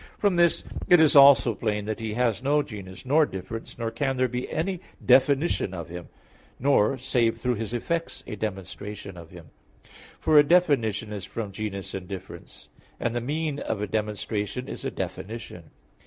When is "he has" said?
1.99-2.41